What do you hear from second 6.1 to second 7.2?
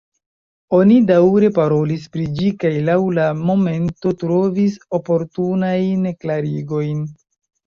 klarigojn.